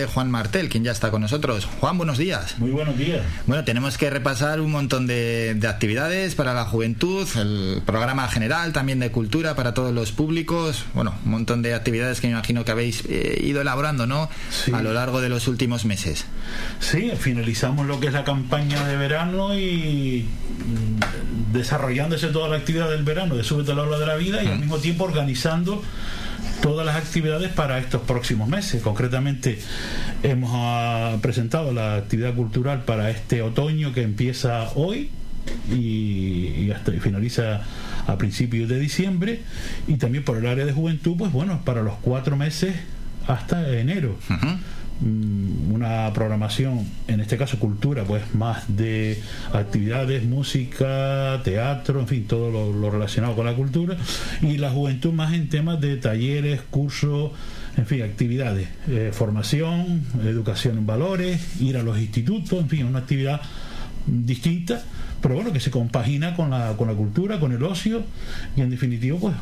[0.00, 1.68] de Juan Martel, quien ya está con nosotros.
[1.80, 2.58] Juan, buenos días.
[2.58, 3.22] Muy buenos días.
[3.46, 9.00] Bueno, tenemos que repasar un montón de, actividades para la juventud, el programa general también
[9.00, 10.84] de cultura para todos los públicos.
[10.94, 14.28] Bueno, un montón de actividades que me imagino que habéis eh, ido elaborando, ¿no?
[14.72, 16.26] A lo largo de los últimos meses.
[16.80, 22.88] Sí, finalizamos lo que es la campaña de verano y mm, desarrollándose toda la actividad
[22.88, 25.82] del verano de Súbete la Ola de la Vida y al mismo tiempo organizando
[26.62, 28.82] todas las actividades para estos próximos meses.
[28.82, 29.58] Concretamente,
[30.22, 35.10] hemos ah, presentado la actividad cultural para este otoño que empieza hoy
[35.70, 37.62] y, hasta finaliza
[38.06, 39.42] a principios de diciembre.
[39.86, 42.74] Y también por el área de juventud pues bueno para los cuatro meses
[43.26, 44.18] hasta enero
[45.00, 49.20] una programación, en este caso cultura, pues más de
[49.52, 53.96] actividades, música, teatro, en fin, todo lo, relacionado con la cultura,
[54.42, 57.30] y la juventud más en temas de talleres, cursos,
[57.76, 62.98] en fin, actividades, eh, formación, educación en valores, ir a los institutos, en fin, una
[63.00, 63.40] actividad
[64.06, 64.82] distinta,
[65.22, 68.02] pero bueno, que se compagina con la, con la cultura, con el ocio,
[68.56, 69.34] y en definitiva, pues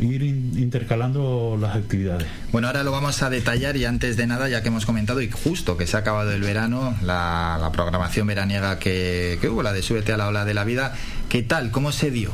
[0.00, 2.26] ir intercalando las actividades.
[2.52, 5.30] Bueno, ahora lo vamos a detallar y antes de nada, ya que hemos comentado y
[5.30, 9.82] justo que se ha acabado el verano, la, programación veraniega que, que hubo, la de
[9.82, 10.94] Súbete a la ola de la vida,
[11.28, 11.70] ¿qué tal?
[11.70, 12.32] ¿Cómo se dio?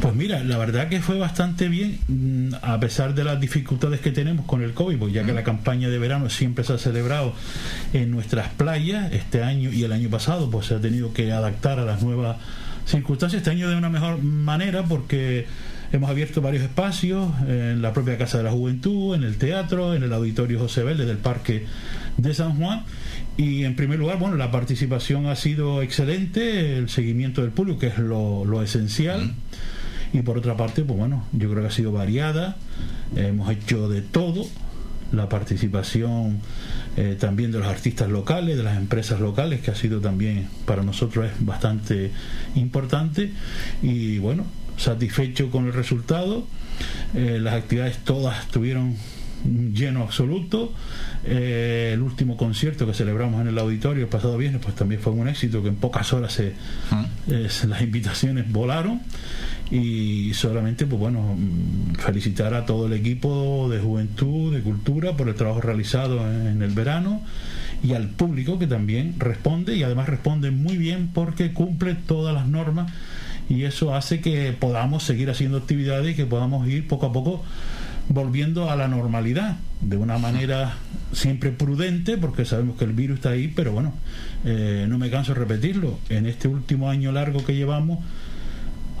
[0.00, 4.10] Pues mira, la verdad que fue bastante bien, mm, a pesar de las dificultades que
[4.10, 7.34] tenemos con el COVID, pues ya que la campaña de verano siempre se ha celebrado
[7.92, 11.78] en nuestras playas, este año y el año pasado, pues se ha tenido que adaptar
[11.78, 12.36] a las nuevas
[12.86, 15.46] circunstancias, este año de una mejor manera porque
[15.90, 20.02] Hemos abierto varios espacios en la propia Casa de la Juventud, en el teatro, en
[20.02, 21.64] el Auditorio José Vélez del Parque
[22.18, 22.84] de San Juan.
[23.38, 27.86] Y en primer lugar, bueno, la participación ha sido excelente, el seguimiento del público, que
[27.86, 29.32] es lo, esencial.
[30.12, 32.56] Y por otra parte, pues bueno, yo creo que ha sido variada,
[33.16, 34.44] hemos hecho de todo,
[35.12, 36.40] la participación
[36.98, 40.82] eh, también de los artistas locales, de las empresas locales, que ha sido también para
[40.82, 42.10] nosotros es bastante
[42.56, 43.30] importante.
[43.82, 44.44] Y bueno,
[44.78, 46.46] satisfecho con el resultado.
[47.14, 48.96] Eh, las actividades todas tuvieron
[49.44, 50.72] lleno absoluto.
[51.24, 55.12] Eh, el último concierto que celebramos en el auditorio el pasado viernes, pues también fue
[55.12, 56.54] un éxito que en pocas horas se,
[56.90, 57.06] ah.
[57.28, 59.00] eh, las invitaciones volaron
[59.70, 65.28] y solamente, pues bueno, mm, felicitar a todo el equipo de juventud, de cultura por
[65.28, 67.22] el trabajo realizado en el verano
[67.82, 72.48] y al público que también responde y además responde muy bien porque cumple todas las
[72.48, 72.90] normas
[73.48, 77.42] y eso hace que podamos seguir haciendo actividades y que podamos ir poco a poco
[78.08, 80.76] volviendo a la normalidad de una manera
[81.12, 83.92] siempre prudente porque sabemos que el virus está ahí pero bueno
[84.44, 87.98] eh, no me canso de repetirlo en este último año largo que llevamos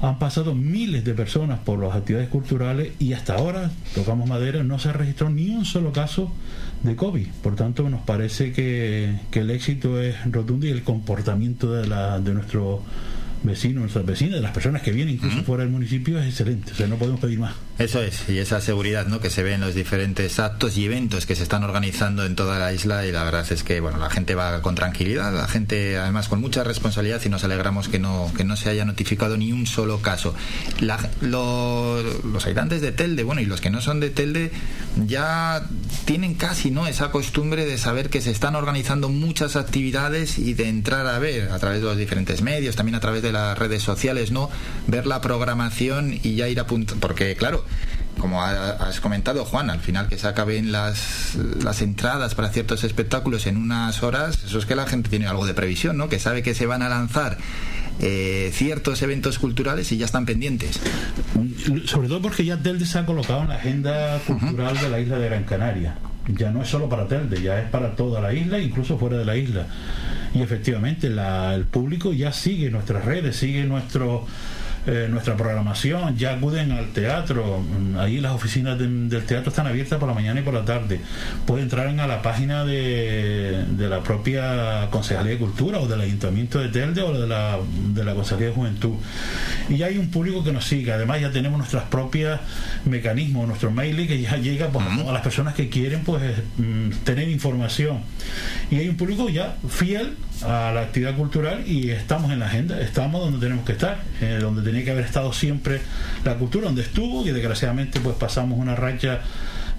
[0.00, 4.78] han pasado miles de personas por las actividades culturales y hasta ahora, tocamos madera, no
[4.78, 6.32] se ha registrado ni un solo caso
[6.82, 7.26] de COVID.
[7.42, 12.20] Por tanto, nos parece que, que el éxito es rotundo y el comportamiento de, la,
[12.20, 12.82] de nuestro
[13.42, 16.74] vecinos, nuestras vecinas, de las personas que vienen incluso fuera del municipio es excelente, o
[16.74, 17.54] sea, no podemos pedir más.
[17.78, 19.20] Eso es, y esa seguridad ¿no?
[19.20, 22.58] que se ve en los diferentes actos y eventos que se están organizando en toda
[22.58, 25.96] la isla y la verdad es que bueno, la gente va con tranquilidad, la gente
[25.96, 29.52] además con mucha responsabilidad y nos alegramos que no, que no se haya notificado ni
[29.52, 30.34] un solo caso.
[31.20, 34.50] los habitantes de Telde, bueno, y los que no son de Telde
[35.06, 35.62] ya
[36.04, 40.68] tienen casi no esa costumbre de saber que se están organizando muchas actividades y de
[40.68, 43.82] entrar a ver a través de los diferentes medios, también a través de las redes
[43.82, 44.50] sociales, ¿no?
[44.86, 46.96] Ver la programación y ya ir a punto.
[47.00, 47.64] Porque, claro,
[48.18, 53.46] como has comentado, Juan, al final que se acaben las, las entradas para ciertos espectáculos
[53.46, 56.08] en unas horas, eso es que la gente tiene algo de previsión, ¿no?
[56.08, 57.38] Que sabe que se van a lanzar
[58.00, 60.80] eh, ciertos eventos culturales y ya están pendientes.
[61.86, 65.18] Sobre todo porque ya Telde se ha colocado en la agenda cultural de la isla
[65.18, 65.96] de Gran Canaria.
[66.28, 69.24] Ya no es solo para Telde, ya es para toda la isla, incluso fuera de
[69.24, 69.66] la isla.
[70.34, 74.26] Y efectivamente el público ya sigue nuestras redes, sigue nuestro
[74.90, 79.98] eh, nuestra programación, ya acuden al teatro, mm, ahí las oficinas del teatro están abiertas
[79.98, 80.98] por la mañana y por la tarde.
[81.46, 86.58] Puede entrar a la página de, de la propia Concejalía de Cultura o del Ayuntamiento
[86.58, 87.58] de Telde o de la,
[87.92, 88.94] de la Concejalía de Juventud.
[89.68, 92.40] Y ya hay un público que nos sigue, además ya tenemos nuestras propias
[92.86, 96.22] mecanismos, nuestro mail que ya llega pues, a las personas que quieren pues
[96.56, 98.00] mm, tener información.
[98.70, 102.80] Y hay un público ya fiel a la actividad cultural y estamos en la agenda,
[102.80, 105.80] estamos donde tenemos que estar, eh, donde tenía que haber estado siempre
[106.24, 109.20] la cultura, donde estuvo y desgraciadamente pues pasamos una racha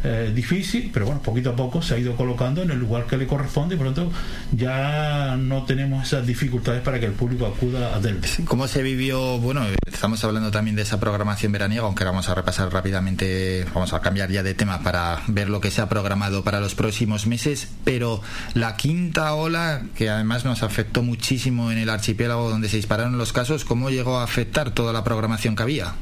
[0.04, 3.18] eh, difícil, pero bueno, poquito a poco se ha ido colocando en el lugar que
[3.18, 4.12] le corresponde y por lo tanto
[4.52, 8.28] ya no tenemos esas dificultades para que el público acuda a Telde.
[8.46, 9.40] ¿Cómo se vivió?
[9.40, 14.00] Bueno, estamos hablando también de esa programación veraniega, aunque vamos a repasar rápidamente, vamos a
[14.00, 17.68] cambiar ya de tema para ver lo que se ha programado para los próximos meses,
[17.84, 18.22] pero
[18.54, 23.34] la quinta ola, que además nos afectó muchísimo en el archipiélago donde se dispararon los
[23.34, 25.94] casos, ¿cómo llegó a afectar toda la programación que había?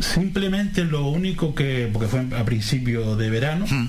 [0.00, 3.88] Simplemente lo único que, porque fue a principio de verano, hmm.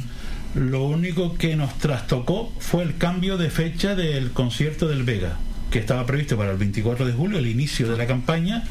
[0.56, 5.38] lo único que nos trastocó fue el cambio de fecha del concierto del Vega,
[5.72, 8.64] que estaba previsto para el 24 de julio, el inicio de la campaña,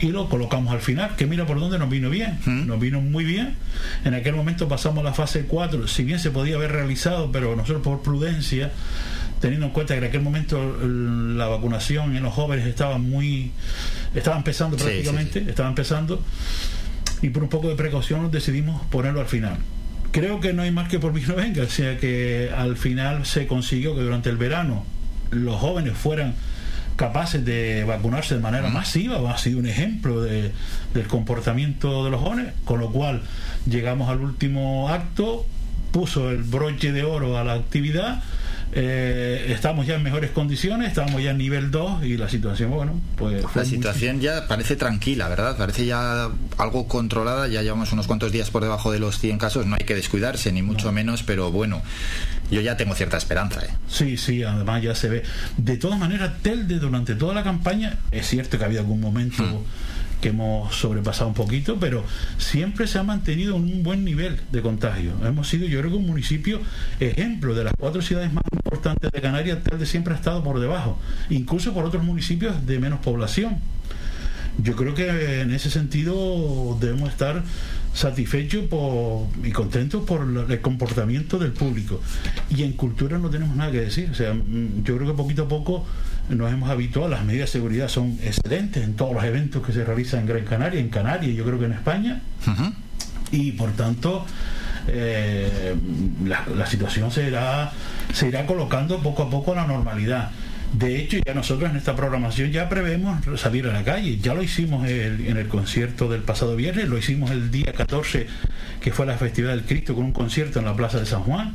[0.00, 2.66] y lo colocamos al final, que mira por dónde nos vino bien, hmm.
[2.66, 3.54] nos vino muy bien.
[4.04, 7.82] En aquel momento pasamos la fase 4, si bien se podía haber realizado, pero nosotros
[7.82, 8.72] por prudencia
[9.42, 13.50] teniendo en cuenta que en aquel momento la vacunación en los jóvenes estaba muy
[14.14, 16.22] estaba empezando prácticamente estaba empezando
[17.20, 19.58] y por un poco de precaución decidimos ponerlo al final.
[20.12, 23.26] Creo que no hay más que por mí no venga o sea que al final
[23.26, 24.84] se consiguió que durante el verano
[25.30, 26.34] los jóvenes fueran
[26.94, 30.52] capaces de vacunarse de manera masiva, ha sido un ejemplo de,
[30.94, 33.22] del comportamiento de los jóvenes, con lo cual
[33.66, 35.46] llegamos al último acto,
[35.90, 38.22] puso el broche de oro a la actividad
[38.74, 42.98] eh, estamos ya en mejores condiciones, estamos ya en nivel 2 y la situación, bueno,
[43.16, 43.44] pues...
[43.54, 45.56] La situación ya parece tranquila, ¿verdad?
[45.58, 49.66] Parece ya algo controlada, ya llevamos unos cuantos días por debajo de los 100 casos,
[49.66, 51.82] no hay que descuidarse, ni mucho menos, pero bueno,
[52.50, 53.62] yo ya tengo cierta esperanza.
[53.62, 53.70] ¿eh?
[53.88, 55.22] Sí, sí, además ya se ve.
[55.58, 59.42] De todas maneras, Telde durante toda la campaña, es cierto que ha habido algún momento...
[59.44, 59.91] Hmm
[60.22, 62.04] que hemos sobrepasado un poquito, pero
[62.38, 65.12] siempre se ha mantenido un buen nivel de contagio.
[65.26, 66.60] Hemos sido, yo creo un municipio
[67.00, 70.98] ejemplo de las cuatro ciudades más importantes de Canarias, de siempre ha estado por debajo,
[71.28, 73.58] incluso por otros municipios de menos población.
[74.58, 77.42] Yo creo que en ese sentido debemos estar
[77.94, 78.64] satisfechos
[79.42, 82.00] y contentos por el comportamiento del público.
[82.50, 84.10] Y en cultura no tenemos nada que decir.
[84.10, 85.84] O sea, mm, yo creo que poquito a poco
[86.28, 89.84] nos hemos habituado, las medidas de seguridad son excelentes en todos los eventos que se
[89.84, 92.22] realizan en Gran Canaria, en Canarias yo creo que en España.
[93.30, 94.24] Y por tanto,
[94.88, 95.74] eh,
[96.24, 97.72] la, situación se irá,
[98.12, 100.30] se irá colocando poco a poco a la normalidad.
[100.72, 104.18] De hecho, ya nosotros en esta programación ya prevemos salir a la calle.
[104.18, 108.26] Ya lo hicimos en el concierto del pasado viernes, lo hicimos el día 14,
[108.80, 111.54] que fue la festividad del Cristo, con un concierto en la Plaza de San Juan.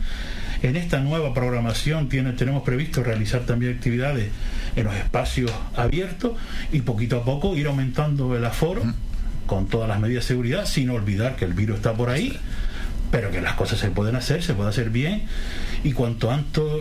[0.62, 4.30] En esta nueva programación tiene, tenemos previsto realizar también actividades
[4.76, 6.34] en los espacios abiertos
[6.72, 8.82] y poquito a poco ir aumentando el aforo
[9.48, 12.38] con todas las medidas de seguridad, sin olvidar que el virus está por ahí,
[13.12, 15.24] pero que las cosas se pueden hacer, se puede hacer bien
[15.84, 16.30] y cuanto,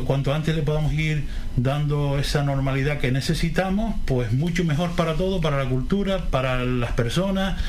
[0.06, 1.24] cuanto antes le podamos ir
[1.56, 6.92] dando esa normalidad que necesitamos, pues mucho mejor para todo, para la cultura, para las
[6.92, 7.60] personas,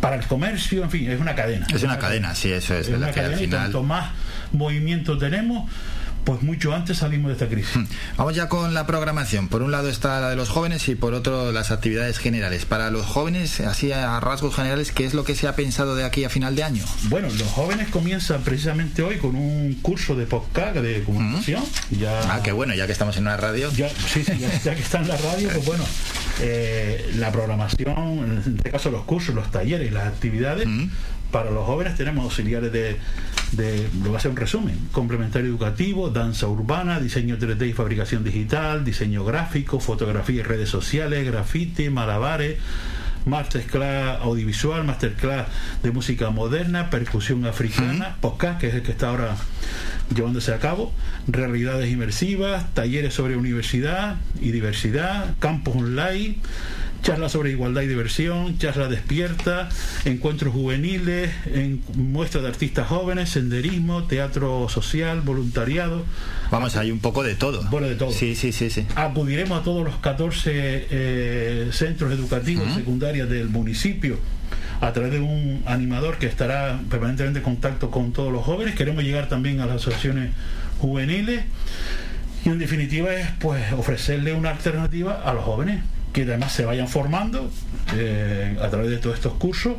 [0.00, 1.66] para el comercio, en fin, es una cadena.
[1.72, 2.88] Es una cadena, sí, eso es.
[2.88, 4.10] es una cadena y cuanto más
[4.52, 5.70] movimiento tenemos,
[6.24, 7.76] pues mucho antes salimos de esta crisis.
[7.76, 7.86] Hmm.
[8.16, 9.48] Vamos ya con la programación.
[9.48, 12.64] Por un lado está la de los jóvenes y por otro las actividades generales.
[12.64, 16.04] Para los jóvenes, así a rasgos generales, ¿qué es lo que se ha pensado de
[16.04, 16.84] aquí a final de año?
[17.08, 21.62] Bueno, los jóvenes comienzan precisamente hoy con un curso de podcast de comunicación.
[21.62, 21.96] Hmm.
[21.98, 23.70] Ya, ah, qué bueno, ya que estamos en una radio.
[23.72, 25.84] Ya, sí, sí, ya, que está en la radio, pues bueno,
[26.40, 30.90] eh, la programación, en este caso los cursos, los talleres, las actividades, hmm.
[31.32, 32.96] Para los jóvenes tenemos auxiliares de
[33.52, 38.24] de, lo voy a hacer un resumen, complementario educativo, danza urbana, diseño 3D y fabricación
[38.24, 42.58] digital, diseño gráfico, fotografía y redes sociales, grafite, malabares,
[43.26, 45.46] masterclass audiovisual, masterclass
[45.82, 49.36] de música moderna, percusión africana, podcast, que es el que está ahora
[50.14, 50.92] llevándose a cabo,
[51.28, 56.36] realidades inmersivas, talleres sobre universidad y diversidad, campus online,
[57.02, 59.68] charlas sobre igualdad y diversión, charlas despierta,
[60.04, 66.04] encuentros juveniles, en, muestras de artistas jóvenes, senderismo, teatro social, voluntariado.
[66.50, 67.62] Vamos, hay un poco de todo.
[67.70, 68.12] Bueno, de todo.
[68.12, 68.70] Sí, sí, sí.
[68.70, 68.86] sí.
[68.94, 74.18] Acudiremos a todos los 14 eh, centros educativos secundarios del municipio
[74.80, 78.74] a través de un animador que estará permanentemente en contacto con todos los jóvenes.
[78.74, 80.30] Queremos llegar también a las asociaciones
[80.80, 81.44] juveniles
[82.44, 85.82] y en definitiva es pues ofrecerle una alternativa a los jóvenes
[86.12, 87.50] que además se vayan formando
[87.94, 89.74] eh, a través de todos estos cursos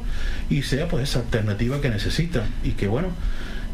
[0.50, 3.10] y sea pues esa alternativa que necesitan y que bueno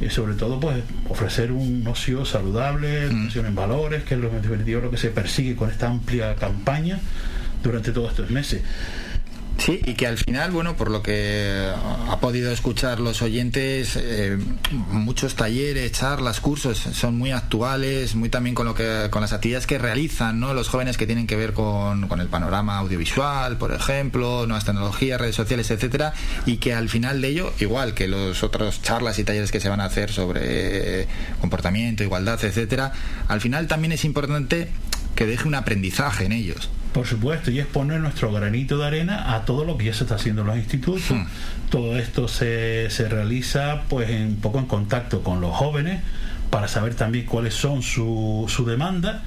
[0.02, 0.78] y sobre todo pues
[1.10, 3.12] ofrecer un ocio saludable, mm.
[3.12, 6.36] educación en valores, que es lo, en definitiva lo que se persigue con esta amplia
[6.36, 7.00] campaña
[7.64, 8.62] durante todos estos meses.
[9.60, 11.70] Sí, y que al final, bueno, por lo que
[12.10, 14.38] ha podido escuchar los oyentes, eh,
[14.90, 19.68] muchos talleres, charlas, cursos son muy actuales, muy también con lo que con las actividades
[19.68, 20.54] que realizan, ¿no?
[20.54, 25.20] Los jóvenes que tienen que ver con, con el panorama audiovisual, por ejemplo, nuevas tecnologías,
[25.20, 26.14] redes sociales, etcétera,
[26.46, 29.68] y que al final de ello, igual que los otros charlas y talleres que se
[29.68, 31.08] van a hacer sobre
[31.42, 32.94] comportamiento, igualdad, etcétera,
[33.28, 34.70] al final también es importante
[35.16, 36.70] que deje un aprendizaje en ellos.
[36.94, 40.06] Por supuesto, y es poner nuestro granito de arena a todo lo que ya se
[40.06, 41.12] está haciendo en los institutos.
[41.12, 41.28] Hmm.
[41.70, 46.02] Todo esto se, se realiza pues un poco en contacto con los jóvenes,
[46.50, 49.24] para saber también cuáles son su, su demanda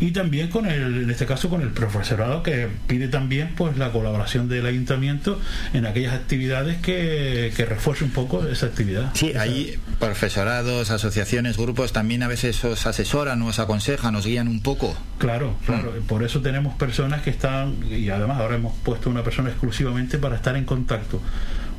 [0.00, 3.92] y también con el, en este caso con el profesorado que pide también pues la
[3.92, 5.38] colaboración del ayuntamiento
[5.72, 9.10] en aquellas actividades que, que refuerce un poco esa actividad.
[9.14, 14.60] Sí, hay profesorados, asociaciones, grupos también a veces os asesoran, os aconsejan, os guían un
[14.60, 14.96] poco.
[15.18, 16.06] Claro, claro, mm.
[16.06, 20.36] por eso tenemos personas que están y además ahora hemos puesto una persona exclusivamente para
[20.36, 21.20] estar en contacto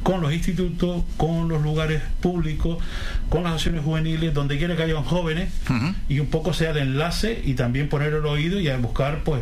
[0.06, 2.78] con los institutos, con los lugares públicos,
[3.28, 5.50] con las acciones juveniles, donde quiera que haya jóvenes
[6.08, 9.42] y un poco sea el enlace y también poner el oído y a buscar pues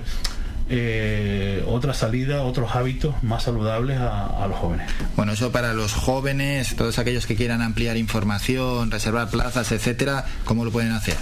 [0.69, 4.89] eh, otra salida, otros hábitos más saludables a, los jóvenes.
[5.17, 10.63] Bueno, eso para los jóvenes, todos aquellos que quieran ampliar información, reservar plazas, etcétera, ¿cómo
[10.63, 11.17] lo pueden hacer?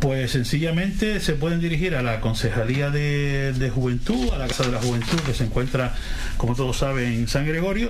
[0.00, 4.78] Pues sencillamente se pueden dirigir a la Concejalía de, Juventud, a la Casa de la
[4.78, 5.94] Juventud, que se encuentra,
[6.36, 7.88] como todos saben, en San Gregorio,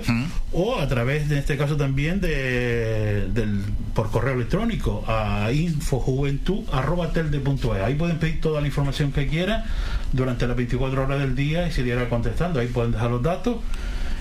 [0.53, 3.59] o a través, de este caso también, de, del,
[3.93, 7.83] por correo electrónico a infojuventud.telde.es.
[7.83, 9.65] Ahí pueden pedir toda la información que quieran
[10.13, 12.61] durante las 24 horas del día y se irá contestando.
[12.61, 13.57] Ahí pueden dejar los datos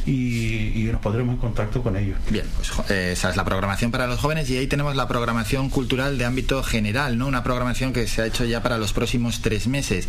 [0.06, 2.16] y, nos pondremos en contacto con ellos.
[2.30, 5.68] Bien, pues eh, esa es la programación para los jóvenes y ahí tenemos la programación
[5.68, 7.26] cultural de ámbito general, ¿no?
[7.26, 10.08] Una programación que se ha hecho ya para los próximos tres meses.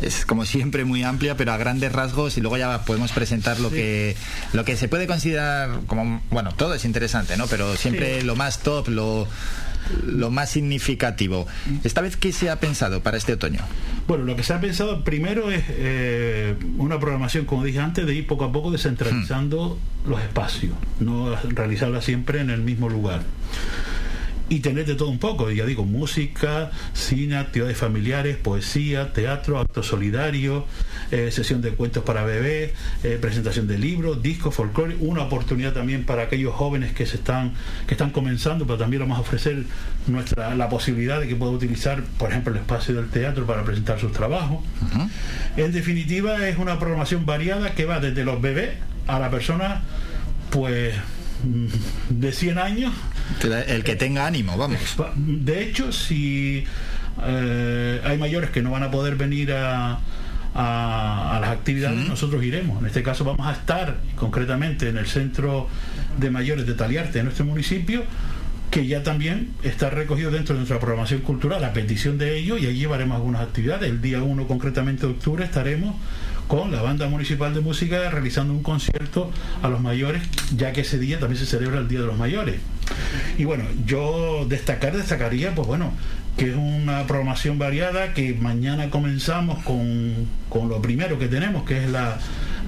[0.00, 3.70] Es como siempre muy amplia, pero a grandes rasgos y luego ya podemos presentar lo
[3.70, 4.16] que
[4.52, 7.46] lo que se puede considerar como bueno, todo es interesante, ¿no?
[7.48, 9.26] Pero siempre lo más top, lo
[10.06, 11.46] lo más significativo.
[11.84, 13.60] ¿Esta vez qué se ha pensado para este otoño?
[14.08, 18.14] Bueno, lo que se ha pensado primero es eh, una programación, como dije antes, de
[18.14, 20.10] ir poco a poco descentralizando hmm.
[20.10, 23.22] los espacios, no realizarla siempre en el mismo lugar
[24.52, 29.82] y tener de todo un poco, ya digo, música, cine, actividades familiares, poesía, teatro, acto
[29.82, 30.66] solidario,
[31.12, 32.72] eh, sesión de cuentos para bebés,
[33.04, 37.52] eh, presentación de libros, discos, folclore, una oportunidad también para aquellos jóvenes que se están,
[37.86, 39.64] que están comenzando, pero también vamos a ofrecer
[40.06, 44.00] nuestra, la posibilidad de que pueda utilizar, por ejemplo, el espacio del teatro para presentar
[44.00, 44.64] sus trabajos.
[45.58, 48.70] En definitiva, es una programación variada que va desde los bebés
[49.06, 49.82] a la persona,
[50.48, 50.94] pues
[52.08, 52.94] de 100 años.
[53.66, 54.78] El que tenga ánimo, vamos.
[55.16, 56.64] De hecho, si
[57.22, 60.00] eh, hay mayores que no van a poder venir a,
[60.54, 62.80] a, las actividades, nosotros iremos.
[62.80, 65.68] En este caso vamos a estar concretamente en el centro
[66.18, 68.04] de mayores de Taliarte de nuestro municipio
[68.70, 72.66] que ya también está recogido dentro de nuestra programación cultural a petición de ellos y
[72.66, 73.90] ahí llevaremos algunas actividades.
[73.90, 75.94] El día 1 concretamente de octubre estaremos
[76.48, 79.30] con la Banda Municipal de Música realizando un concierto
[79.62, 80.22] a los mayores,
[80.56, 82.56] ya que ese día también se celebra el Día de los Mayores.
[83.36, 85.92] Y bueno, yo destacar, destacaría, pues bueno,
[86.36, 91.84] que es una programación variada, que mañana comenzamos con, con lo primero que tenemos, que
[91.84, 92.18] es la,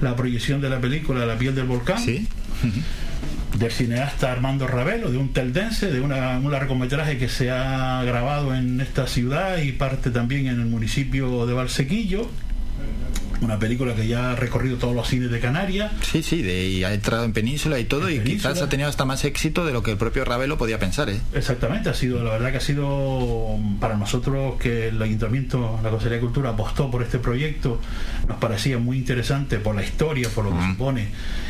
[0.01, 1.99] la proyección de la película La piel del volcán.
[1.99, 2.27] ¿Sí?
[3.57, 8.53] del cineasta Armando Ravelo, de un teldense, de una, un largometraje que se ha grabado
[8.53, 12.29] en esta ciudad y parte también en el municipio de Valsequillo,
[13.41, 15.91] una película que ya ha recorrido todos los cines de Canarias.
[16.01, 19.05] Sí, sí, de, y ha entrado en Península y todo, y quizás ha tenido hasta
[19.05, 21.09] más éxito de lo que el propio Ravelo podía pensar.
[21.09, 21.19] ¿eh?
[21.33, 26.17] Exactamente, ha sido, la verdad que ha sido para nosotros que el Ayuntamiento, la Consejería
[26.17, 27.79] de Cultura apostó por este proyecto,
[28.27, 31.07] nos parecía muy interesante por la historia, por lo que supone,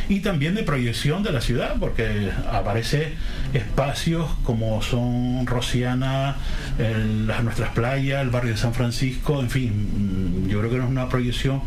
[0.09, 3.13] y también de proyección de la ciudad, porque aparece
[3.53, 6.37] espacios como son Rosiana,
[6.77, 10.89] las, nuestras playas, el barrio de San Francisco, en fin, yo creo que no es
[10.89, 11.61] una proyección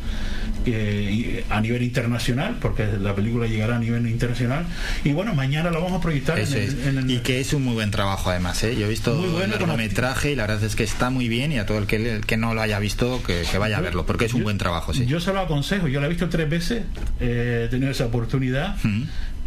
[1.50, 4.66] a nivel internacional, porque la película llegará a nivel internacional.
[5.04, 6.38] Y bueno, mañana lo vamos a proyectar.
[6.38, 8.62] En Y que es un muy buen trabajo además.
[8.64, 8.76] ¿eh?
[8.76, 11.66] Yo he visto el largometraje y la verdad es que está muy bien y a
[11.66, 14.42] todo el que, que no lo haya visto que, vaya a verlo, porque es un
[14.42, 14.92] buen trabajo.
[14.94, 15.06] Sí.
[15.06, 16.82] Yo se lo aconsejo, yo la he visto tres veces,
[17.20, 18.76] eh, he tenido esa oportunidad.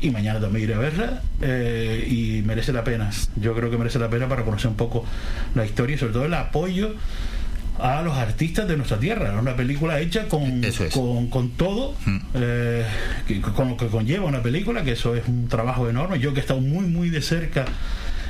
[0.01, 3.11] y mañana también iré a verla eh, y merece la pena.
[3.35, 5.05] Yo creo que merece la pena para conocer un poco
[5.53, 6.95] la historia y sobre todo el apoyo
[7.79, 9.39] a los artistas de nuestra tierra.
[9.39, 10.61] Una película hecha con,
[11.29, 12.17] con, todo, mm.
[12.35, 12.85] eh,
[13.55, 16.19] con lo que conlleva una película, que eso es un trabajo enorme.
[16.19, 17.65] Yo que he estado muy, muy de cerca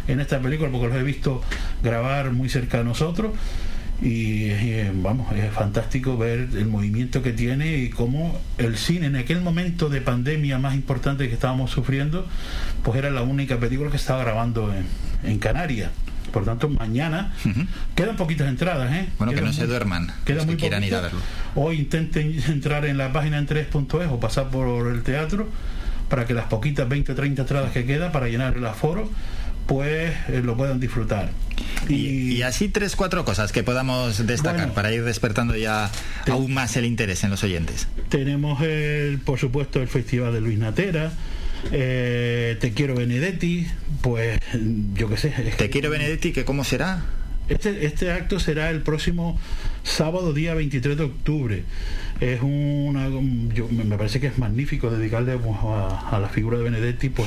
[0.08, 1.42] en esta película, porque los he visto
[1.84, 3.32] grabar muy cerca de nosotros.
[4.02, 9.16] y eh, vamos, es fantástico ver el movimiento que tiene y cómo el cine en
[9.16, 12.26] aquel momento de pandemia más importante que estábamos sufriendo,
[12.84, 14.86] pues era la única película que estaba grabando en,
[15.30, 15.92] en Canarias.
[16.32, 17.34] Por tanto, mañana
[17.96, 18.92] quedan poquitas entradas.
[18.94, 19.10] ¿eh?
[19.18, 20.12] Bueno, que no se duerman.
[20.26, 21.20] Quedan muy quieran ir a verlo.
[21.56, 25.50] O intenten entrar en la página en 3.es o pasar por el teatro
[26.10, 29.10] para que las poquitas 20 o 30 entradas que queda para llenar el aforo
[29.72, 31.30] pues eh, lo puedan disfrutar.
[31.88, 35.90] Y, así tres, cuatro cosas que podamos destacar para ir despertando ya
[36.30, 37.88] aún más el interés en los oyentes.
[38.10, 41.12] Tenemos, el, por supuesto, el Festival de Luis Natera.
[41.72, 43.68] Eh, Te quiero Benedetti,
[44.02, 44.40] pues
[44.94, 45.30] yo qué sé.
[45.58, 47.02] Te quiero Benedetti, que cómo será?
[47.50, 49.40] Este, este acto será el próximo
[49.84, 51.64] sábado, día 23 de octubre.
[52.20, 57.26] Es una, me parece que es magnífico dedicarle pues, a, la figura de Benedetti por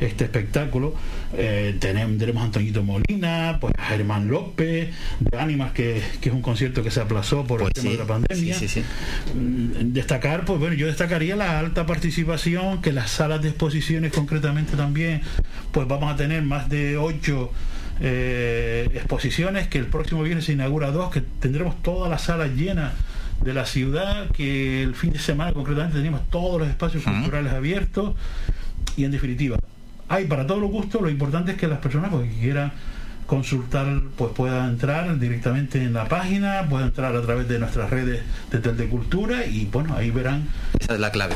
[0.00, 0.94] este espectáculo.
[1.36, 6.84] Eh, tenemos, a Antonito Molina, pues a Germán López, de Ánimas, que, es un concierto
[6.84, 8.56] que se aplazó por el pues tema de la pandemia.
[9.34, 14.76] Mm, destacar, pues bueno, yo destacaría la alta participación, que las salas de exposiciones concretamente
[14.76, 15.22] también,
[15.72, 17.50] pues vamos a tener más de ocho
[18.00, 22.92] eh, exposiciones, que el próximo viernes se inaugura dos, que tendremos todas las salas llenas
[23.42, 28.14] de la ciudad, que el fin de semana concretamente tenemos todos los espacios culturales abiertos
[28.96, 29.58] y en definitiva,
[30.08, 32.72] hay para todos los gustos, lo importante es que las personas pues, que quieran
[33.26, 38.22] consultar pues puedan entrar directamente en la página, puedan entrar a través de nuestras redes
[38.50, 40.48] de Telecultura y bueno, ahí verán.
[40.80, 41.34] Esa es la clave.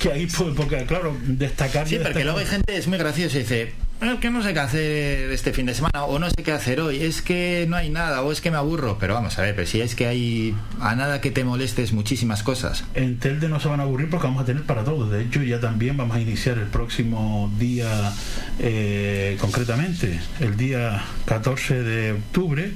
[0.00, 1.86] Que, ahí, pues, porque claro, destacar.
[1.86, 3.72] Sí, porque luego hay gente, es muy gracioso dice,
[4.10, 6.80] es que no sé qué hacer este fin de semana o no sé qué hacer
[6.80, 9.54] hoy, es que no hay nada o es que me aburro, pero vamos a ver,
[9.54, 12.84] pero si es que hay a nada que te molestes muchísimas cosas.
[12.94, 15.42] En Telde no se van a aburrir porque vamos a tener para todos, de hecho
[15.42, 18.12] ya también vamos a iniciar el próximo día,
[18.58, 22.72] eh, concretamente el día 14 de octubre,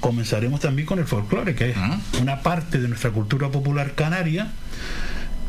[0.00, 1.76] comenzaremos también con el folclore, que es
[2.20, 4.48] una parte de nuestra cultura popular canaria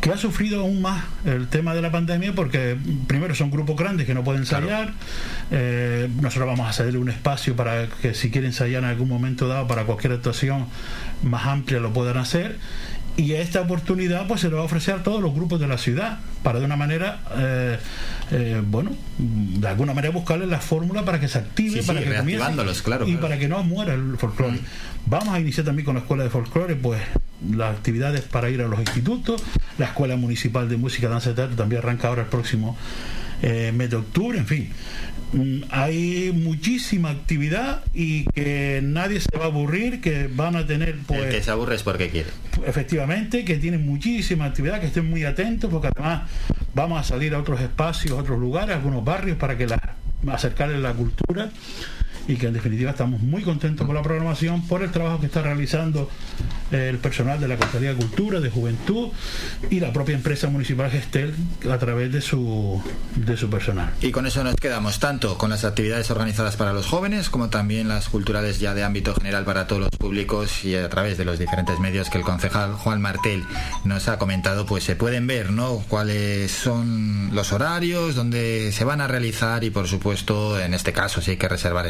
[0.02, 2.78] que ha sufrido aún más el tema de la pandemia porque
[3.08, 4.94] primero son grupos grandes que no pueden ensayar
[5.52, 9.48] eh, nosotros vamos a cederle un espacio para que si quieren ensayar en algún momento
[9.48, 10.68] dado para cualquier actuación
[11.24, 12.58] más amplia lo puedan hacer
[13.18, 15.78] y esta oportunidad pues se lo va a ofrecer a todos los grupos de la
[15.78, 17.78] ciudad para de una manera eh,
[18.32, 22.84] eh, bueno de alguna manera buscarle la fórmula para que se active para que comience
[22.84, 24.54] claro, y para que no muera el folclore.
[24.54, 24.66] Mm.
[25.08, 27.02] vamos a iniciar también con la escuela de folclore pues
[27.52, 29.44] las actividades para ir a los institutos.
[29.78, 32.78] La escuela municipal de música danza y teatro también arranca ahora el próximo
[33.42, 34.70] eh, mes de octubre en fin.
[35.32, 40.98] Mm, hay muchísima actividad y que nadie se va a aburrir, que van a tener
[41.06, 41.22] pues...
[41.22, 42.30] El que se aburre es porque quiere.
[42.66, 46.30] Efectivamente, que tienen muchísima actividad, que estén muy atentos, porque además
[46.74, 49.96] vamos a salir a otros espacios, a otros lugares, a algunos barrios para que la,
[50.28, 51.52] acercarles la cultura
[52.30, 55.42] y que en definitiva estamos muy contentos con la programación por el trabajo que está
[55.42, 56.08] realizando
[56.70, 59.10] el personal de la Consejería de Cultura, de Juventud
[59.72, 61.34] y la propia empresa municipal Gestel
[61.68, 62.80] a través de su,
[63.16, 63.92] de su personal.
[64.02, 67.88] Y con eso nos quedamos tanto con las actividades organizadas para los jóvenes como también
[67.88, 71.40] las culturales ya de ámbito general para todos los públicos y a través de los
[71.40, 73.44] diferentes medios que el concejal Juan Martel
[73.86, 75.84] nos ha comentado, pues se pueden ver, ¿no?
[75.88, 81.22] Cuáles son los horarios, dónde se van a realizar y por supuesto, en este caso,
[81.22, 81.88] si hay que reservar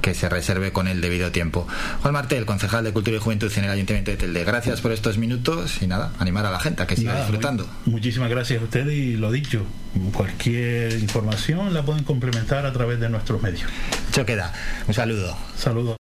[0.00, 1.66] que se reserve con el debido tiempo.
[2.02, 4.44] Juan Martel, concejal de Cultura y Juventud en el Ayuntamiento de Telde.
[4.44, 7.66] Gracias por estos minutos y nada, animar a la gente a que siga disfrutando.
[7.86, 9.64] muchísimas gracias a ustedes y lo dicho,
[10.12, 13.70] cualquier información la pueden complementar a través de nuestros medios.
[14.10, 14.52] Hecho queda.
[14.86, 15.36] Un saludo.
[15.56, 15.96] Saludos.